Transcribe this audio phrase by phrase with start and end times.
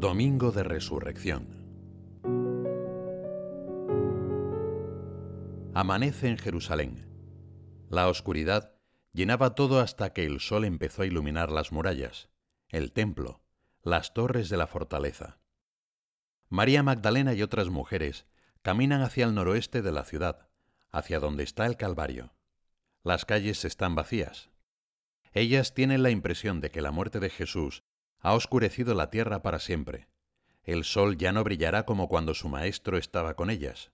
[0.00, 1.48] Domingo de Resurrección.
[5.74, 7.08] Amanece en Jerusalén.
[7.90, 8.76] La oscuridad
[9.12, 12.28] llenaba todo hasta que el sol empezó a iluminar las murallas,
[12.68, 13.42] el templo,
[13.82, 15.40] las torres de la fortaleza.
[16.48, 18.24] María Magdalena y otras mujeres
[18.62, 20.48] caminan hacia el noroeste de la ciudad,
[20.92, 22.36] hacia donde está el Calvario.
[23.02, 24.48] Las calles están vacías.
[25.32, 27.82] Ellas tienen la impresión de que la muerte de Jesús
[28.20, 30.08] ha oscurecido la tierra para siempre.
[30.62, 33.90] El sol ya no brillará como cuando su maestro estaba con ellas.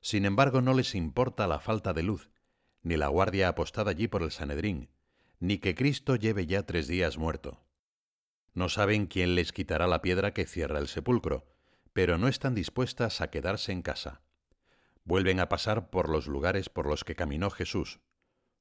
[0.00, 2.30] Sin embargo, no les importa la falta de luz,
[2.82, 4.88] ni la guardia apostada allí por el Sanedrín,
[5.38, 7.60] ni que Cristo lleve ya tres días muerto.
[8.54, 11.46] No saben quién les quitará la piedra que cierra el sepulcro,
[11.92, 14.22] pero no están dispuestas a quedarse en casa.
[15.04, 18.00] Vuelven a pasar por los lugares por los que caminó Jesús.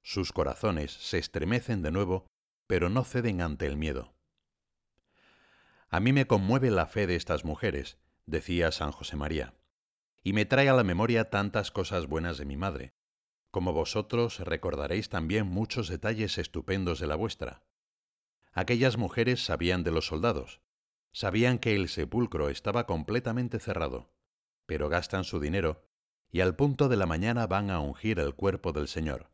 [0.02, 2.27] Sus corazones se estremecen de nuevo,
[2.67, 4.13] pero no ceden ante el miedo.
[5.91, 9.55] A mí me conmueve la fe de estas mujeres, decía San José María,
[10.22, 12.94] y me trae a la memoria tantas cosas buenas de mi madre.
[13.50, 17.63] Como vosotros recordaréis también muchos detalles estupendos de la vuestra.
[18.52, 20.61] Aquellas mujeres sabían de los soldados,
[21.11, 24.13] sabían que el sepulcro estaba completamente cerrado,
[24.67, 25.89] pero gastan su dinero
[26.30, 29.31] y al punto de la mañana van a ungir el cuerpo del Señor.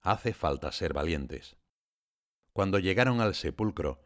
[0.00, 1.56] Hace falta ser valientes.
[2.52, 4.02] Cuando llegaron al sepulcro,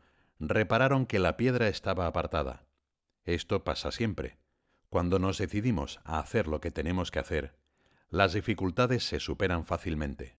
[0.49, 2.67] repararon que la piedra estaba apartada.
[3.25, 4.39] Esto pasa siempre.
[4.89, 7.55] Cuando nos decidimos a hacer lo que tenemos que hacer,
[8.11, 10.37] las dificultades se superan fácilmente.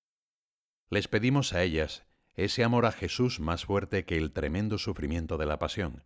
[0.90, 2.04] Les pedimos a ellas
[2.36, 6.04] ese amor a Jesús más fuerte que el tremendo sufrimiento de la pasión.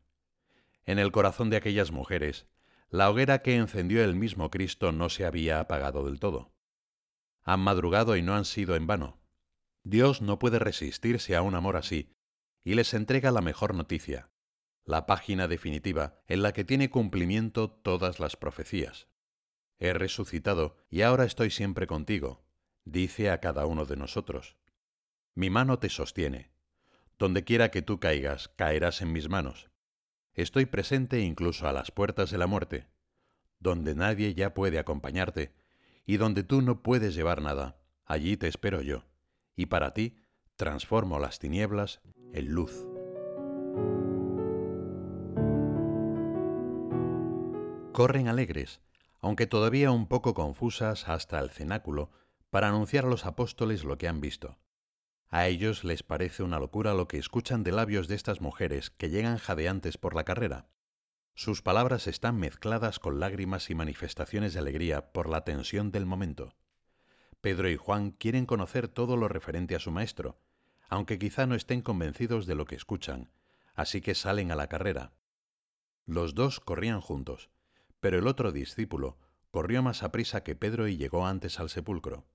[0.86, 2.46] En el corazón de aquellas mujeres,
[2.90, 6.54] la hoguera que encendió el mismo Cristo no se había apagado del todo.
[7.44, 9.20] Han madrugado y no han sido en vano.
[9.84, 12.14] Dios no puede resistirse a un amor así,
[12.68, 14.30] y les entrega la mejor noticia,
[14.84, 19.08] la página definitiva en la que tiene cumplimiento todas las profecías.
[19.80, 22.44] He resucitado y ahora estoy siempre contigo,
[22.84, 24.58] dice a cada uno de nosotros.
[25.34, 26.52] Mi mano te sostiene.
[27.18, 29.70] Donde quiera que tú caigas, caerás en mis manos.
[30.34, 32.90] Estoy presente incluso a las puertas de la muerte,
[33.60, 35.54] donde nadie ya puede acompañarte,
[36.06, 39.06] y donde tú no puedes llevar nada, allí te espero yo,
[39.56, 40.18] y para ti
[40.58, 42.02] transformo las tinieblas
[42.34, 42.86] en luz.
[47.94, 48.82] Corren alegres,
[49.22, 52.12] aunque todavía un poco confusas hasta el cenáculo,
[52.50, 54.58] para anunciar a los apóstoles lo que han visto.
[55.30, 59.10] A ellos les parece una locura lo que escuchan de labios de estas mujeres que
[59.10, 60.70] llegan jadeantes por la carrera.
[61.36, 66.56] Sus palabras están mezcladas con lágrimas y manifestaciones de alegría por la tensión del momento.
[67.42, 70.40] Pedro y Juan quieren conocer todo lo referente a su maestro,
[70.90, 73.30] aunque quizá no estén convencidos de lo que escuchan,
[73.76, 75.14] así que salen a la carrera.
[76.06, 77.50] Los dos corrían juntos,
[78.00, 79.18] pero el otro discípulo
[79.52, 82.26] corrió más a prisa que Pedro y llegó antes al sepulcro.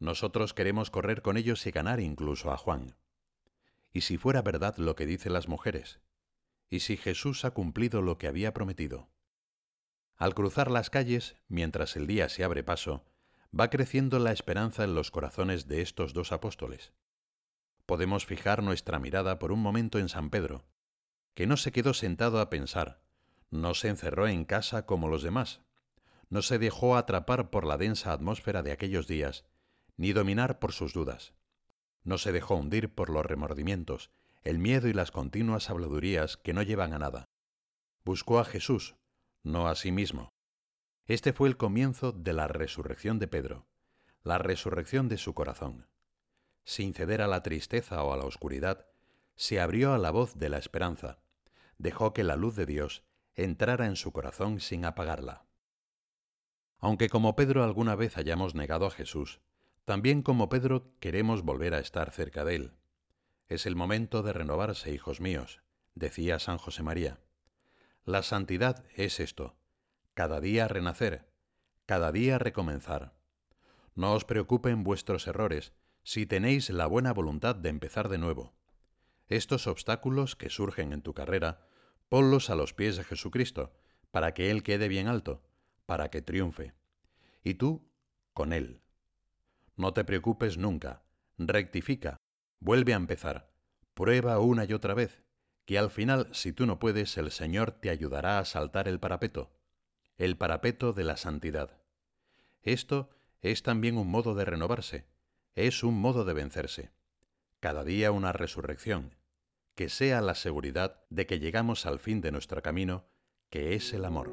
[0.00, 2.96] Nosotros queremos correr con ellos y ganar incluso a Juan.
[3.92, 6.00] ¿Y si fuera verdad lo que dicen las mujeres?
[6.68, 9.08] ¿Y si Jesús ha cumplido lo que había prometido?
[10.16, 13.04] Al cruzar las calles, mientras el día se abre paso,
[13.58, 16.92] va creciendo la esperanza en los corazones de estos dos apóstoles
[17.88, 20.66] podemos fijar nuestra mirada por un momento en San Pedro,
[21.32, 23.00] que no se quedó sentado a pensar,
[23.50, 25.62] no se encerró en casa como los demás,
[26.28, 29.46] no se dejó atrapar por la densa atmósfera de aquellos días,
[29.96, 31.32] ni dominar por sus dudas.
[32.04, 34.10] No se dejó hundir por los remordimientos,
[34.42, 37.24] el miedo y las continuas habladurías que no llevan a nada.
[38.04, 38.96] Buscó a Jesús,
[39.42, 40.28] no a sí mismo.
[41.06, 43.66] Este fue el comienzo de la resurrección de Pedro,
[44.24, 45.86] la resurrección de su corazón
[46.68, 48.84] sin ceder a la tristeza o a la oscuridad,
[49.36, 51.18] se abrió a la voz de la esperanza,
[51.78, 55.46] dejó que la luz de Dios entrara en su corazón sin apagarla.
[56.78, 59.40] Aunque como Pedro alguna vez hayamos negado a Jesús,
[59.86, 62.72] también como Pedro queremos volver a estar cerca de Él.
[63.46, 65.62] Es el momento de renovarse, hijos míos,
[65.94, 67.18] decía San José María.
[68.04, 69.56] La santidad es esto,
[70.12, 71.32] cada día renacer,
[71.86, 73.14] cada día recomenzar.
[73.94, 75.72] No os preocupen vuestros errores,
[76.08, 78.54] si tenéis la buena voluntad de empezar de nuevo.
[79.28, 81.68] Estos obstáculos que surgen en tu carrera,
[82.08, 83.74] ponlos a los pies de Jesucristo,
[84.10, 85.42] para que Él quede bien alto,
[85.84, 86.72] para que triunfe.
[87.44, 87.92] Y tú,
[88.32, 88.80] con Él.
[89.76, 91.02] No te preocupes nunca,
[91.36, 92.16] rectifica,
[92.58, 93.52] vuelve a empezar,
[93.92, 95.22] prueba una y otra vez,
[95.66, 99.52] que al final, si tú no puedes, el Señor te ayudará a saltar el parapeto,
[100.16, 101.82] el parapeto de la santidad.
[102.62, 103.10] Esto
[103.42, 105.17] es también un modo de renovarse,
[105.66, 106.92] es un modo de vencerse.
[107.58, 109.16] Cada día una resurrección.
[109.74, 113.06] que sea la seguridad de que llegamos al fin de nuestro camino,
[113.48, 114.32] que es el amor.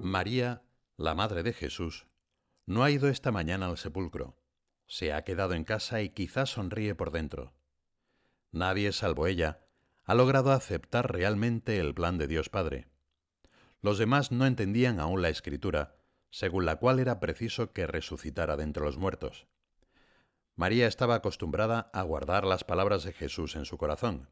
[0.00, 0.64] María,
[0.96, 2.08] la Madre de Jesús,
[2.66, 4.36] no ha ido esta mañana al sepulcro.
[4.86, 7.54] Se ha quedado en casa y quizás sonríe por dentro.
[8.50, 9.60] Nadie, salvo ella,
[10.02, 12.88] ha logrado aceptar realmente el plan de Dios Padre.
[13.82, 15.94] Los demás no entendían aún la escritura,
[16.34, 19.46] según la cual era preciso que resucitara de entre los muertos.
[20.56, 24.28] María estaba acostumbrada a guardar las palabras de Jesús en su corazón.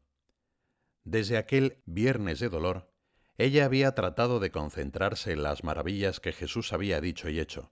[1.05, 2.91] Desde aquel viernes de dolor,
[3.37, 7.71] ella había tratado de concentrarse en las maravillas que Jesús había dicho y hecho.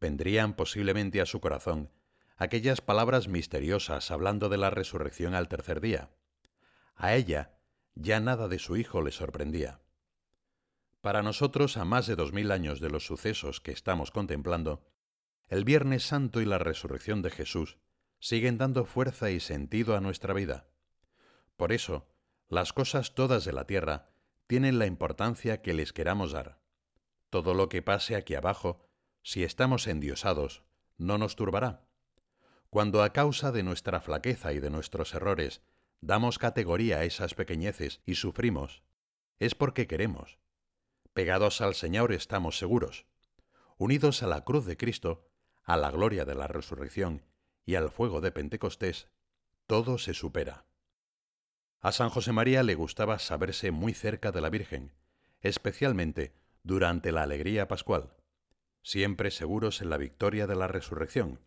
[0.00, 1.90] Vendrían posiblemente a su corazón
[2.38, 6.08] aquellas palabras misteriosas hablando de la resurrección al tercer día.
[6.96, 7.58] A ella
[7.94, 9.83] ya nada de su hijo le sorprendía.
[11.04, 14.88] Para nosotros, a más de dos mil años de los sucesos que estamos contemplando,
[15.48, 17.76] el Viernes Santo y la resurrección de Jesús
[18.20, 20.66] siguen dando fuerza y sentido a nuestra vida.
[21.58, 22.08] Por eso,
[22.48, 24.08] las cosas todas de la tierra
[24.46, 26.58] tienen la importancia que les queramos dar.
[27.28, 28.88] Todo lo que pase aquí abajo,
[29.20, 30.62] si estamos endiosados,
[30.96, 31.86] no nos turbará.
[32.70, 35.60] Cuando a causa de nuestra flaqueza y de nuestros errores
[36.00, 38.84] damos categoría a esas pequeñeces y sufrimos,
[39.38, 40.38] es porque queremos.
[41.14, 43.06] Pegados al Señor estamos seguros.
[43.78, 45.30] Unidos a la cruz de Cristo,
[45.62, 47.22] a la gloria de la resurrección
[47.64, 49.06] y al fuego de Pentecostés,
[49.68, 50.66] todo se supera.
[51.80, 54.92] A San José María le gustaba saberse muy cerca de la Virgen,
[55.40, 56.34] especialmente
[56.64, 58.16] durante la alegría pascual,
[58.82, 61.38] siempre seguros en la victoria de la resurrección.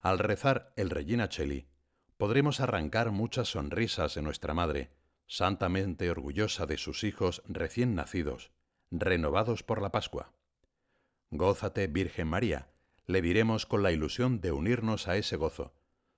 [0.00, 1.68] Al rezar el Regina Cheli,
[2.16, 4.90] podremos arrancar muchas sonrisas de nuestra Madre,
[5.26, 8.52] santamente orgullosa de sus hijos recién nacidos,
[8.90, 10.32] renovados por la Pascua.
[11.30, 12.68] Gózate, Virgen María,
[13.06, 15.72] le diremos con la ilusión de unirnos a ese gozo,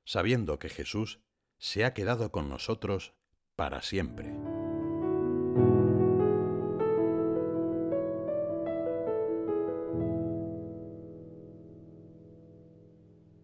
[0.04, 1.20] sabiendo que Jesús
[1.58, 3.14] se ha quedado con nosotros
[3.56, 4.32] para siempre.